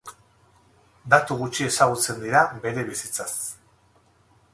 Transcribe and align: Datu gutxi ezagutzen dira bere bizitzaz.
Datu 1.13 1.37
gutxi 1.41 1.67
ezagutzen 1.73 2.21
dira 2.23 2.41
bere 2.65 2.87
bizitzaz. 2.89 3.29